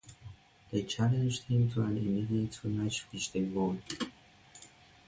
They 0.71 0.81
challenged 0.81 1.47
them 1.47 1.69
to 1.73 1.83
an 1.83 1.95
immediate 1.95 2.59
rematch 2.63 3.03
which 3.11 3.31
they 3.33 3.43
won. 3.43 3.83